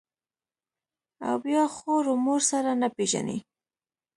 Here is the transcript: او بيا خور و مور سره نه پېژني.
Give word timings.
او 1.27 1.35
بيا 1.43 1.63
خور 1.75 2.03
و 2.09 2.15
مور 2.25 2.41
سره 2.51 2.71
نه 2.81 2.89
پېژني. 2.95 3.37